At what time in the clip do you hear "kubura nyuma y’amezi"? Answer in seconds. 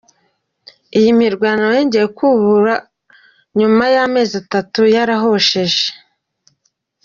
2.17-4.33